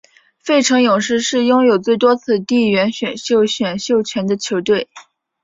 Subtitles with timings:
[0.39, 4.89] 费城勇士是拥有最多次地缘选秀选秀权的球队。